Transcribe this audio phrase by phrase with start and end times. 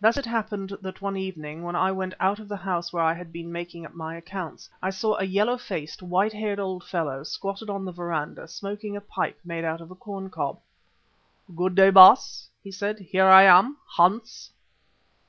[0.00, 3.14] Thus it happened that one evening when I went out of the house where I
[3.14, 7.22] had been making up my accounts, I saw a yellow faced white haired old fellow
[7.22, 10.58] squatted on the verandah smoking a pipe made out of a corn cob.
[11.54, 14.50] "Good day, Baas," he said, "here am I, Hans."